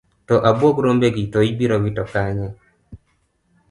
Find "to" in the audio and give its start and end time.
0.29-0.35, 1.33-1.39